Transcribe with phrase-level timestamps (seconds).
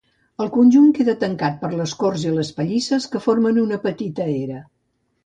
[0.43, 4.59] El conjunt queda tancat per les corts i les pallisses que formen una petita era.